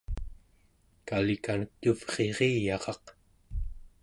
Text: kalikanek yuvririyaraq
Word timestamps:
kalikanek 1.07 1.71
yuvririyaraq 1.85 3.03